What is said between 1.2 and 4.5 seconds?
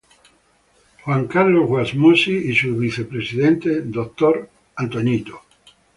Carlos Wasmosy y su vicepresidente Dr.